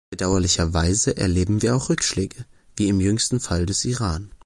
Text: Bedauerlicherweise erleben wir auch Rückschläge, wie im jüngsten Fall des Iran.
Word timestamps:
Bedauerlicherweise 0.09 1.15
erleben 1.17 1.61
wir 1.61 1.75
auch 1.75 1.89
Rückschläge, 1.89 2.43
wie 2.75 2.87
im 2.87 2.99
jüngsten 3.01 3.39
Fall 3.39 3.67
des 3.67 3.85
Iran. 3.85 4.31